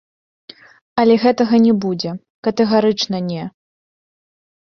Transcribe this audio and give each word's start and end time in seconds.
Але 1.01 1.17
гэтага 1.25 1.55
не 1.65 1.73
будзе, 1.83 2.11
катэгарычна 2.47 3.17
не. 3.29 3.43